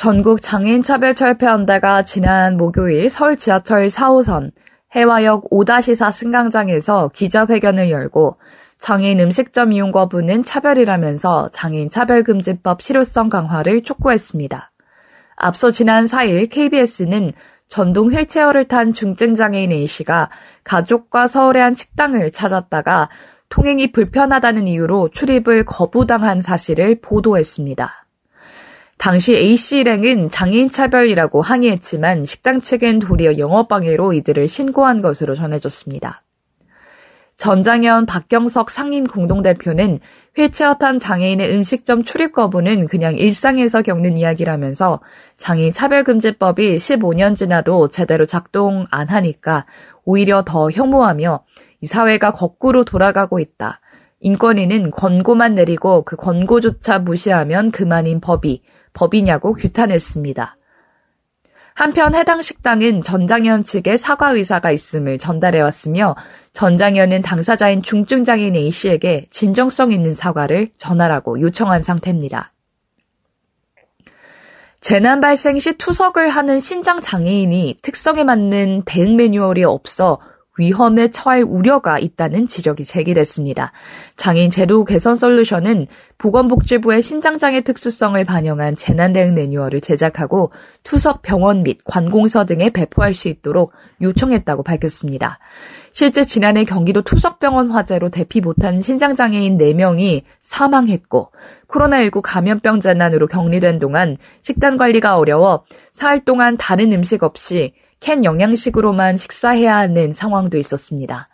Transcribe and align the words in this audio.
전국 0.00 0.40
장애인 0.40 0.82
차별 0.82 1.14
철폐연대가 1.14 2.04
지난 2.04 2.56
목요일 2.56 3.10
서울 3.10 3.36
지하철 3.36 3.88
4호선 3.88 4.50
해화역 4.96 5.50
5-4 5.50 6.10
승강장에서 6.10 7.10
기자회견을 7.14 7.90
열고 7.90 8.38
장애인 8.78 9.20
음식점 9.20 9.74
이용 9.74 9.92
거부는 9.92 10.42
차별이라면서 10.42 11.50
장애인 11.52 11.90
차별금지법 11.90 12.80
실효성 12.80 13.28
강화를 13.28 13.82
촉구했습니다. 13.82 14.72
앞서 15.36 15.70
지난 15.70 16.06
4일 16.06 16.48
KBS는 16.48 17.34
전동 17.68 18.10
휠체어를 18.10 18.68
탄 18.68 18.94
중증장애인 18.94 19.70
A씨가 19.70 20.30
가족과 20.64 21.28
서울의 21.28 21.62
한 21.62 21.74
식당을 21.74 22.30
찾았다가 22.30 23.10
통행이 23.50 23.92
불편하다는 23.92 24.66
이유로 24.66 25.10
출입을 25.10 25.66
거부당한 25.66 26.40
사실을 26.40 27.02
보도했습니다. 27.02 28.06
당시 29.00 29.34
A씨 29.34 29.78
일행은 29.78 30.28
장애인 30.28 30.68
차별이라고 30.68 31.40
항의했지만 31.40 32.26
식당 32.26 32.60
측은 32.60 32.98
도리어 32.98 33.38
영업방해로 33.38 34.12
이들을 34.12 34.46
신고한 34.46 35.00
것으로 35.00 35.36
전해졌습니다. 35.36 36.20
전장현 37.38 38.04
박경석 38.04 38.68
상임 38.68 39.06
공동대표는 39.06 40.00
휠체어 40.36 40.74
탄 40.74 40.98
장애인의 40.98 41.50
음식점 41.50 42.04
출입 42.04 42.32
거부는 42.32 42.88
그냥 42.88 43.16
일상에서 43.16 43.80
겪는 43.80 44.18
이야기라면서 44.18 45.00
장애인 45.38 45.72
차별금지법이 45.72 46.76
15년 46.76 47.38
지나도 47.38 47.88
제대로 47.88 48.26
작동 48.26 48.86
안 48.90 49.08
하니까 49.08 49.64
오히려 50.04 50.44
더 50.44 50.70
혐오하며 50.70 51.42
이 51.80 51.86
사회가 51.86 52.32
거꾸로 52.32 52.84
돌아가고 52.84 53.40
있다. 53.40 53.80
인권위는 54.20 54.90
권고만 54.90 55.54
내리고 55.54 56.02
그 56.04 56.16
권고조차 56.16 56.98
무시하면 56.98 57.70
그만인 57.70 58.20
법이 58.20 58.60
법이냐고 58.92 59.54
규탄했습니다. 59.54 60.56
한편 61.74 62.14
해당 62.14 62.42
식당은 62.42 63.02
전장현 63.02 63.64
측에 63.64 63.96
사과 63.96 64.32
의사가 64.32 64.70
있음을 64.70 65.18
전달해왔으며 65.18 66.14
전장현은 66.52 67.22
당사자인 67.22 67.82
중증장애인 67.82 68.54
A씨에게 68.56 69.26
진정성 69.30 69.92
있는 69.92 70.12
사과를 70.12 70.70
전하라고 70.76 71.40
요청한 71.40 71.82
상태입니다. 71.82 72.52
재난 74.80 75.20
발생 75.20 75.58
시 75.58 75.74
투석을 75.74 76.30
하는 76.30 76.58
신장 76.60 77.00
장애인이 77.00 77.78
특성에 77.82 78.24
맞는 78.24 78.82
대응 78.86 79.16
매뉴얼이 79.16 79.64
없어 79.64 80.20
위험에 80.60 81.10
처할 81.10 81.42
우려가 81.42 81.98
있다는 81.98 82.46
지적이 82.46 82.84
제기됐습니다. 82.84 83.72
장애인 84.16 84.50
제도 84.50 84.84
개선 84.84 85.16
솔루션은 85.16 85.86
보건복지부의 86.18 87.02
신장장애 87.02 87.62
특수성을 87.62 88.22
반영한 88.24 88.76
재난대응 88.76 89.34
매뉴얼을 89.34 89.80
제작하고 89.80 90.52
투석 90.84 91.22
병원 91.22 91.62
및 91.62 91.78
관공서 91.84 92.44
등에 92.44 92.70
배포할 92.70 93.14
수 93.14 93.28
있도록 93.28 93.72
요청했다고 94.02 94.62
밝혔습니다. 94.62 95.38
실제 95.92 96.24
지난해 96.24 96.64
경기도 96.64 97.02
투석병원 97.02 97.70
화재로 97.70 98.10
대피 98.10 98.40
못한 98.40 98.80
신장장애인 98.80 99.58
4명이 99.58 100.22
사망했고 100.42 101.32
코로나19 101.68 102.20
감염병 102.22 102.80
재난으로 102.80 103.26
격리된 103.26 103.78
동안 103.78 104.16
식단 104.42 104.76
관리가 104.76 105.16
어려워 105.16 105.64
사흘 105.92 106.24
동안 106.24 106.56
다른 106.56 106.92
음식 106.92 107.22
없이 107.22 107.72
캔 108.00 108.24
영양식으로만 108.24 109.18
식사해야 109.18 109.76
하는 109.76 110.14
상황도 110.14 110.58
있었습니다. 110.58 111.28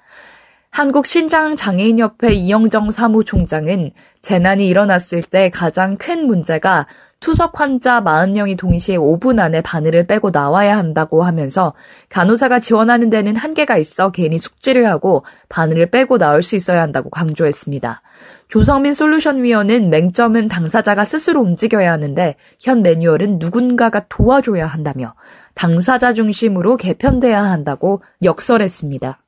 한국신장장애인협회 0.71 2.35
이영정 2.35 2.91
사무총장은 2.91 3.93
재난이 4.21 4.69
일어났을 4.69 5.23
때 5.23 5.49
가장 5.49 5.97
큰 5.97 6.27
문제가 6.27 6.87
투석 7.21 7.59
환자 7.59 8.03
40명이 8.03 8.59
동시에 8.59 8.97
5분 8.97 9.41
안에 9.41 9.63
바늘을 9.63 10.07
빼고 10.07 10.31
나와야 10.31 10.77
한다고 10.77 11.23
하면서 11.23 11.75
간호사가 12.09 12.61
지원하는 12.61 13.11
데는 13.11 13.37
한계가 13.37 13.79
있어 13.79 14.11
괜히 14.11 14.39
숙지를 14.39 14.87
하고 14.87 15.25
바늘을 15.49 15.91
빼고 15.91 16.19
나올 16.19 16.43
수 16.43 16.57
있어야 16.57 16.83
한다고 16.83 17.09
강조했습니다. 17.11 18.03
조성민 18.49 18.95
솔루션 18.95 19.43
위원은 19.43 19.91
맹점은 19.91 20.49
당사자가 20.49 21.05
스스로 21.05 21.41
움직여야 21.41 21.91
하는데 21.91 22.37
현 22.61 22.83
매뉴얼은 22.83 23.39
누군가가 23.39 24.07
도와줘야 24.09 24.67
한다며 24.67 25.15
당사자 25.55 26.13
중심으로 26.13 26.77
개편돼야 26.77 27.43
한다고 27.43 28.03
역설했습니다. 28.23 29.21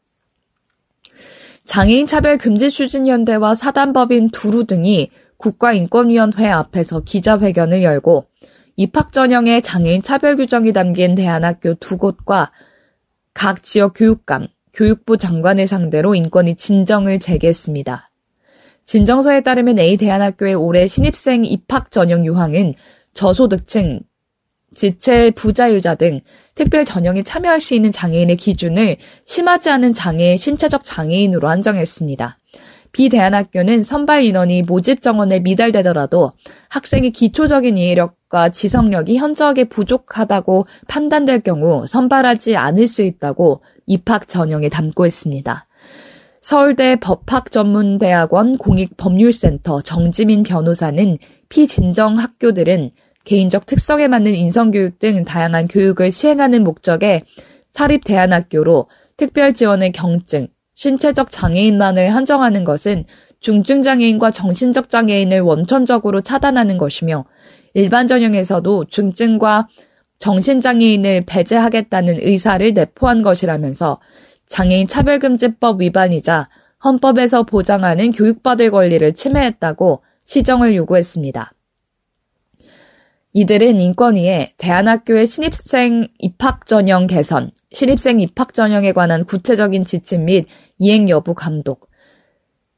장애인 1.65 2.06
차별 2.06 2.38
금지 2.38 2.71
추진 2.71 3.06
연대와 3.06 3.54
사단법인 3.54 4.31
두루 4.31 4.65
등이 4.65 5.10
국가인권위원회 5.38 6.49
앞에서 6.49 7.00
기자회견을 7.00 7.82
열고 7.82 8.25
입학 8.76 9.12
전형에 9.12 9.60
장애인 9.60 10.03
차별 10.03 10.37
규정이 10.37 10.72
담긴 10.72 11.15
대안학교 11.15 11.75
두 11.75 11.97
곳과 11.97 12.53
각 13.34 13.62
지역 13.62 13.94
교육감, 13.97 14.48
교육부 14.72 15.16
장관을 15.16 15.66
상대로 15.66 16.15
인권위 16.15 16.56
진정을 16.56 17.19
제기했습니다. 17.19 18.10
진정서에 18.84 19.43
따르면 19.43 19.78
A 19.78 19.97
대안학교의 19.97 20.54
올해 20.54 20.87
신입생 20.87 21.44
입학 21.44 21.91
전형 21.91 22.25
유황은 22.25 22.75
저소득층, 23.15 24.00
지체 24.75 25.31
부자유자 25.32 25.94
등 25.94 26.21
특별 26.54 26.84
전형에 26.84 27.22
참여할 27.22 27.60
수 27.60 27.75
있는 27.75 27.91
장애인의 27.91 28.37
기준을 28.37 28.97
심하지 29.25 29.71
않은 29.71 29.94
장애 29.94 30.37
신체적 30.37 30.84
장애인으로 30.84 31.48
한정했습니다. 31.48 32.38
비대안학교는 32.98 33.84
선발 33.84 34.25
인원이 34.25 34.62
모집 34.62 35.03
정원에 35.03 35.38
미달되더라도 35.38 36.32
학생의 36.69 37.12
기초적인 37.12 37.78
이해력과 37.78 38.48
지성력이 38.48 39.19
현저하게 39.19 39.69
부족하다고 39.69 40.66
판단될 40.88 41.42
경우 41.42 41.86
선발하지 41.86 42.56
않을 42.56 42.88
수 42.88 43.03
있다고 43.03 43.62
입학 43.86 44.26
전형에 44.26 44.69
담고 44.69 45.06
있습니다. 45.06 45.66
서울대 46.41 46.97
법학전문대학원 46.97 48.59
공익법률센터 48.59 49.82
정지민 49.82 50.42
변호사는 50.42 51.19
피진정 51.50 52.19
학교들은 52.19 52.91
개인적 53.22 53.66
특성에 53.66 54.09
맞는 54.09 54.34
인성교육 54.34 54.98
등 54.98 55.25
다양한 55.25 55.69
교육을 55.69 56.10
시행하는 56.10 56.65
목적의 56.65 57.22
사립대안학교로 57.70 58.88
특별 59.16 59.54
지원의 59.54 59.92
경증, 59.92 60.48
신체적 60.78 61.33
장애인만을 61.33 62.15
한정하는 62.15 62.62
것은 62.62 63.05
중증 63.41 63.83
장애인과 63.83 64.31
정신적 64.31 64.89
장애인을 64.89 65.41
원천적으로 65.41 66.21
차단하는 66.21 66.78
것이며 66.78 67.25
일반 67.75 68.06
전형에서도 68.06 68.84
중증과 68.84 69.66
정신 70.21 70.61
장애인을 70.61 71.25
배제하겠다는 71.27 72.19
의사를 72.21 72.75
내포한 72.75 73.22
것이라면서 73.22 73.99
장애인 74.47 74.87
차별금지법 74.87 75.81
위반이자 75.81 76.49
헌법에서 76.84 77.43
보장하는 77.43 78.12
교육받을 78.12 78.71
권리를 78.71 79.12
침해했다고 79.15 80.05
시정을 80.27 80.77
요구했습니다. 80.77 81.55
이들은 83.38 83.81
인권위에 83.81 84.54
대안학교의 84.59 85.28
신입생 85.28 86.09
입학 86.19 86.66
전형 86.66 87.06
개선, 87.06 87.53
신입생 87.71 88.19
입학 88.19 88.53
전형에 88.53 88.91
관한 88.91 89.25
구체적인 89.25 89.84
지침 89.84 90.24
및 90.24 90.47
이행 90.78 91.09
여부 91.09 91.34
감독, 91.34 91.89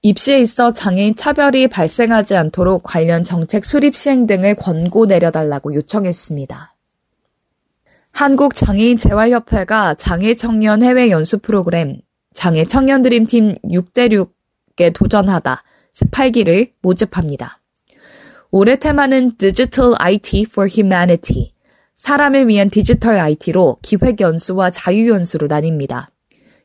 입시에 0.03 0.39
있어 0.41 0.75
장애인 0.75 1.17
차별이 1.17 1.67
발생하지 1.67 2.37
않도록 2.37 2.83
관련 2.83 3.25
정책 3.25 3.65
수립 3.65 3.95
시행 3.95 4.27
등을 4.27 4.55
권고 4.55 5.07
내려달라고 5.07 5.73
요청했습니다. 5.77 6.75
한국장애인 8.13 8.99
재활협회가 8.99 9.95
장애 9.95 10.35
청년 10.35 10.83
해외 10.83 11.09
연수 11.09 11.39
프로그램 11.39 12.03
장애 12.35 12.67
청년 12.67 13.01
드림팀 13.01 13.57
6대6에 13.65 14.93
도전하다 14.93 15.63
18기를 15.95 16.73
모집합니다. 16.83 17.60
올해 18.53 18.77
테마는 18.77 19.37
Digital 19.39 19.95
IT 19.97 20.47
for 20.49 20.69
Humanity, 20.69 21.53
사람을 21.95 22.49
위한 22.49 22.69
디지털 22.69 23.17
IT로 23.17 23.79
기획연수와 23.81 24.71
자유연수로 24.71 25.47
나뉩니다. 25.47 26.09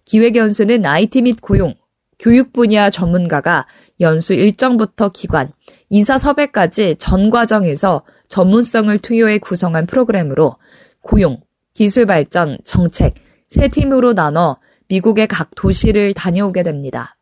기획연수는 0.05 0.83
IT 0.83 1.21
및 1.21 1.39
고용, 1.41 1.75
교육 2.17 2.53
분야 2.53 2.89
전문가가 2.89 3.67
연수 3.99 4.33
일정부터 4.33 5.09
기관, 5.09 5.51
인사 5.89 6.17
섭외까지 6.17 6.95
전 6.97 7.29
과정에서 7.29 8.03
전문성을 8.29 8.97
투여해 8.97 9.37
구성한 9.37 9.85
프로그램으로 9.85 10.55
고용, 11.01 11.41
기술 11.75 12.07
발전, 12.07 12.57
정책, 12.63 13.13
세 13.51 13.67
팀으로 13.67 14.15
나눠 14.15 14.57
미국의 14.87 15.27
각 15.27 15.51
도시를 15.55 16.15
다녀오게 16.15 16.63
됩니다. 16.63 17.14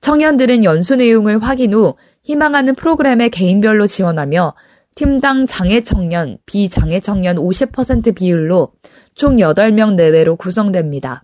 청년들은 0.00 0.64
연수 0.64 0.96
내용을 0.96 1.42
확인 1.42 1.74
후 1.74 1.96
희망하는 2.22 2.74
프로그램에 2.74 3.28
개인별로 3.28 3.86
지원하며 3.86 4.54
팀당 4.94 5.46
장애 5.46 5.80
청년, 5.80 6.38
비장애 6.44 7.00
청년 7.00 7.36
50% 7.36 8.14
비율로 8.14 8.72
총 9.14 9.36
8명 9.36 9.94
내외로 9.94 10.36
구성됩니다. 10.36 11.22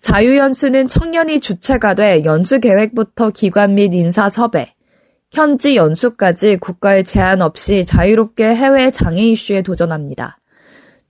자유연수는 0.00 0.88
청년이 0.88 1.38
주체가 1.38 1.94
돼 1.94 2.24
연수 2.24 2.58
계획부터 2.58 3.30
기관 3.30 3.76
및 3.76 3.94
인사 3.94 4.28
섭외, 4.28 4.74
현지 5.30 5.76
연수까지 5.76 6.56
국가의 6.56 7.04
제한 7.04 7.40
없이 7.40 7.84
자유롭게 7.84 8.54
해외 8.54 8.90
장애 8.90 9.22
이슈에 9.22 9.62
도전합니다. 9.62 10.38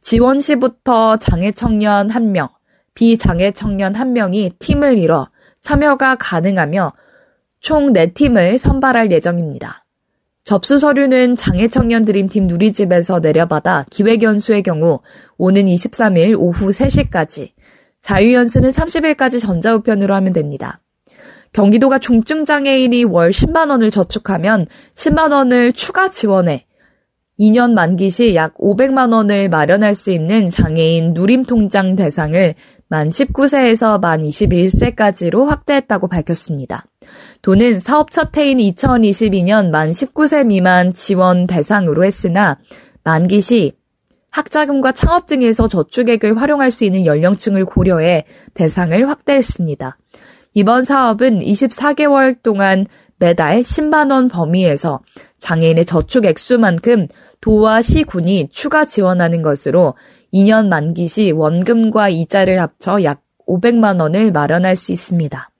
지원 0.03 0.41
시부터 0.41 1.17
장애 1.17 1.53
청년 1.53 2.09
1명, 2.09 2.51
비장애 2.95 3.53
청년 3.53 3.95
1명이 3.95 4.59
팀을 4.59 4.99
이뤄 4.99 5.27
참여가 5.63 6.17
가능하며 6.17 6.93
총 7.61 7.93
4팀을 7.93 8.59
선발할 8.59 9.11
예정입니다. 9.13 9.85
접수 10.45 10.79
서류는 10.79 11.37
장애 11.37 11.69
청년 11.69 12.05
드림팀 12.05 12.45
누리집에서 12.45 13.21
내려받아 13.21 13.87
기획 13.91 14.23
연수의 14.23 14.65
경우 14.65 15.01
오는 15.39 15.65
23일 15.65 16.35
오후 16.37 16.71
3시까지, 16.71 17.53
자유 18.03 18.35
연수는 18.35 18.71
30일까지 18.71 19.41
전자우편으로 19.41 20.13
하면 20.15 20.33
됩니다. 20.33 20.81
경기도가 21.53 22.01
중증장애인이 22.01 23.05
월 23.05 23.31
10만원을 23.31 23.93
저축하면 23.93 24.67
10만원을 24.97 25.73
추가 25.75 26.09
지원해 26.11 26.67
2년 27.39 27.73
만기 27.73 28.11
시 28.11 28.35
약 28.35 28.55
500만원을 28.59 29.49
마련할 29.49 29.95
수 29.95 30.11
있는 30.11 30.49
장애인 30.49 31.13
누림통장 31.13 31.97
대상을 31.97 32.55
만 32.93 33.09
19세에서 33.09 33.99
만 34.03 34.21
21세까지로 34.21 35.47
확대했다고 35.47 36.09
밝혔습니다. 36.09 36.85
도는 37.41 37.79
사업 37.79 38.11
첫 38.11 38.37
해인 38.37 38.59
2022년 38.59 39.71
만 39.71 39.93
19세 39.93 40.45
미만 40.45 40.93
지원 40.93 41.47
대상으로 41.47 42.05
했으나 42.05 42.59
만기 43.03 43.41
시 43.41 43.73
학자금과 44.29 44.93
창업 44.93 45.27
등에서 45.27 45.69
저축액을 45.69 46.37
활용할 46.37 46.71
수 46.71 46.85
있는 46.85 47.07
연령층을 47.07 47.65
고려해 47.65 48.27
대상을 48.53 49.09
확대했습니다. 49.09 49.97
이번 50.53 50.85
사업은 50.85 51.39
24개월 51.39 52.43
동안 52.43 52.85
매달 53.17 53.63
10만원 53.63 54.31
범위에서 54.31 55.01
장애인의 55.39 55.87
저축 55.87 56.27
액수만큼 56.27 57.07
도와 57.41 57.81
시군이 57.81 58.51
추가 58.53 58.85
지원하는 58.85 59.41
것으로 59.41 59.95
2년 60.33 60.69
만기 60.69 61.09
시 61.09 61.31
원금과 61.31 62.09
이자를 62.09 62.61
합쳐 62.61 63.03
약 63.05 63.23
500만 63.47 64.01
원을 64.01 64.33
마련할 64.33 64.77
수 64.77 64.93
있습니다. 64.93 65.51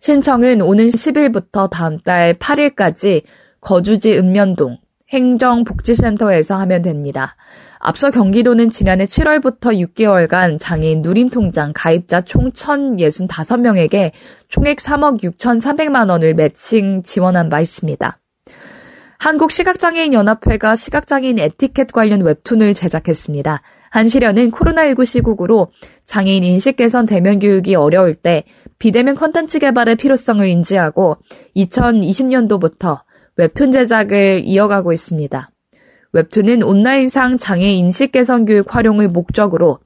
신청은 0.00 0.62
오는 0.62 0.88
10일부터 0.88 1.68
다음 1.70 1.98
달 1.98 2.34
8일까지 2.34 3.22
거주지 3.60 4.16
읍면동 4.16 4.78
행정복지센터에서 5.08 6.56
하면 6.56 6.82
됩니다. 6.82 7.36
앞서 7.78 8.10
경기도는 8.10 8.70
지난해 8.70 9.06
7월부터 9.06 9.78
6개월간 9.94 10.58
장애인 10.58 11.02
누림통장 11.02 11.72
가입자 11.74 12.22
총 12.22 12.50
1,065명에게 12.50 14.10
총액 14.48 14.78
3억 14.78 15.22
6,300만 15.22 16.10
원을 16.10 16.34
매칭 16.34 17.02
지원한 17.04 17.48
바 17.48 17.60
있습니다. 17.60 18.18
한국시각장애인연합회가 19.18 20.76
시각장애인 20.76 21.38
에티켓 21.38 21.92
관련 21.92 22.22
웹툰을 22.22 22.74
제작했습니다. 22.74 23.62
한시련은 23.90 24.50
코로나19 24.50 25.06
시국으로 25.06 25.70
장애인 26.04 26.44
인식 26.44 26.76
개선 26.76 27.06
대면 27.06 27.38
교육이 27.38 27.74
어려울 27.74 28.14
때 28.14 28.44
비대면 28.78 29.14
컨텐츠 29.14 29.58
개발의 29.58 29.96
필요성을 29.96 30.46
인지하고 30.46 31.16
2020년도부터 31.56 33.00
웹툰 33.36 33.72
제작을 33.72 34.42
이어가고 34.44 34.92
있습니다. 34.92 35.50
웹툰은 36.12 36.62
온라인상 36.62 37.38
장애 37.38 37.72
인식 37.72 38.12
개선 38.12 38.44
교육 38.44 38.74
활용을 38.74 39.08
목적으로 39.08 39.78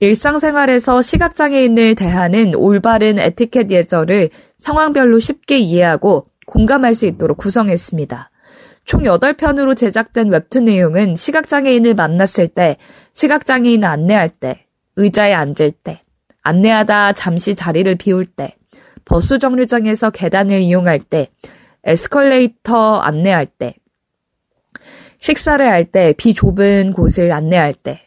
일상생활에서 0.00 1.00
시각장애인을 1.00 1.94
대하는 1.94 2.54
올바른 2.54 3.18
에티켓 3.18 3.70
예절을 3.70 4.30
상황별로 4.58 5.20
쉽게 5.20 5.58
이해하고 5.58 6.26
공감할 6.46 6.94
수 6.94 7.06
있도록 7.06 7.38
구성했습니다. 7.38 8.31
총 8.84 9.02
8편으로 9.02 9.76
제작된 9.76 10.30
웹툰 10.30 10.64
내용은 10.64 11.14
시각장애인을 11.16 11.94
만났을 11.94 12.48
때, 12.48 12.76
시각장애인을 13.14 13.86
안내할 13.86 14.28
때, 14.28 14.66
의자에 14.96 15.32
앉을 15.32 15.72
때, 15.84 16.02
안내하다 16.42 17.12
잠시 17.12 17.54
자리를 17.54 17.94
비울 17.96 18.26
때, 18.26 18.56
버스 19.04 19.38
정류장에서 19.38 20.10
계단을 20.10 20.60
이용할 20.60 20.98
때, 20.98 21.28
에스컬레이터 21.84 22.98
안내할 22.98 23.46
때, 23.46 23.74
식사를 25.18 25.66
할 25.66 25.84
때, 25.84 26.12
비 26.16 26.34
좁은 26.34 26.92
곳을 26.92 27.30
안내할 27.32 27.74
때, 27.74 28.00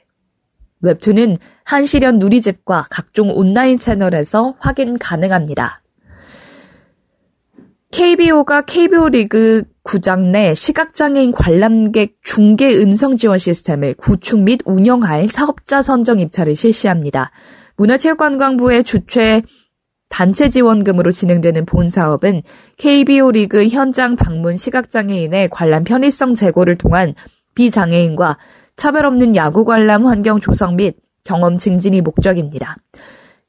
웹툰은 0.81 1.37
한시련 1.63 2.19
누리집과 2.19 2.87
각종 2.89 3.31
온라인 3.31 3.79
채널에서 3.79 4.55
확인 4.59 4.99
가능합니다. 4.99 5.81
KBO가 7.91 8.63
KBO 8.63 9.09
리그 9.09 9.63
구장 9.85 10.31
내 10.31 10.55
시각장애인 10.55 11.31
관람객 11.31 12.15
중계 12.23 12.75
음성 12.75 13.17
지원 13.17 13.37
시스템을 13.37 13.93
구축 13.93 14.41
및 14.41 14.61
운영할 14.65 15.29
사업자 15.29 15.83
선정 15.83 16.19
입찰을 16.19 16.55
실시합니다. 16.55 17.29
문화체육관광부의 17.77 18.83
주최 18.83 19.43
단체 20.09 20.49
지원금으로 20.49 21.11
진행되는 21.11 21.67
본 21.67 21.91
사업은 21.91 22.41
KBO 22.77 23.29
리그 23.29 23.67
현장 23.67 24.15
방문 24.15 24.57
시각장애인의 24.57 25.49
관람 25.51 25.83
편의성 25.83 26.33
제고를 26.33 26.79
통한 26.79 27.13
비장애인과 27.53 28.39
차별 28.75 29.05
없는 29.05 29.35
야구 29.35 29.65
관람 29.65 30.07
환경 30.07 30.39
조성 30.39 30.77
및 30.77 30.95
경험 31.23 31.57
증진이 31.57 32.01
목적입니다. 32.01 32.75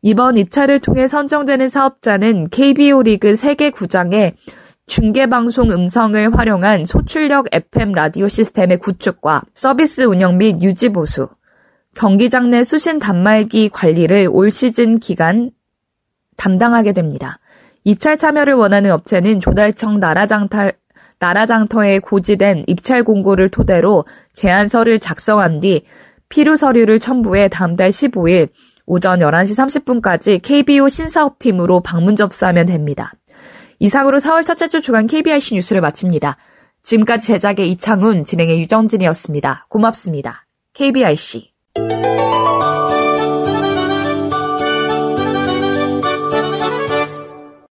이번 0.03 0.37
입찰을 0.37 0.81
통해 0.81 1.09
선정되는 1.09 1.71
사업자는 1.71 2.50
KBO 2.50 3.03
리그 3.03 3.33
3개 3.33 3.73
구장에 3.73 4.35
중계방송 4.87 5.73
음성을 5.73 6.38
활용한 6.38 6.85
소출력 6.85 7.47
FM 7.50 7.91
라디오 7.91 8.29
시스템의 8.29 8.79
구축과 8.79 9.43
서비스 9.53 10.03
운영 10.03 10.38
및 10.38 10.62
유지 10.62 10.91
보수, 10.91 11.29
경기장 11.97 12.50
내 12.50 12.62
수신 12.62 13.00
단말기 13.00 13.71
관리를 13.71 14.29
올 14.31 14.53
시즌 14.53 15.00
기간 15.00 15.50
담당하게 16.37 16.93
됩니다. 16.93 17.40
입찰 17.83 18.16
참여를 18.16 18.55
원하는 18.55 18.93
업체는 18.93 19.40
조달청 19.40 19.99
나라장터, 19.99 20.71
나라장터에 21.19 21.99
고지된 21.99 22.64
입찰 22.69 23.02
공고를 23.02 23.49
토대로 23.50 24.05
제안서를 24.35 25.00
작성한 25.00 25.61
뒤 25.61 25.85
필요 26.28 26.55
서류를 26.55 27.00
첨부해 27.00 27.49
다음 27.49 27.75
달 27.75 27.90
15일 27.90 28.50
오전 28.87 29.19
11시 29.19 30.00
30분까지 30.00 30.40
KBO 30.43 30.88
신사업팀으로 30.88 31.81
방문 31.81 32.14
접수하면 32.14 32.66
됩니다. 32.66 33.12
이상으로 33.78 34.18
4월 34.18 34.47
첫째 34.47 34.68
주 34.68 34.80
주간 34.80 35.06
KBIC 35.06 35.54
뉴스를 35.54 35.80
마칩니다. 35.80 36.37
지금까지 36.83 37.26
제작의 37.26 37.71
이창훈, 37.73 38.25
진행의 38.25 38.61
유정진이었습니다. 38.61 39.66
고맙습니다. 39.68 40.47
KBIC. 40.73 41.50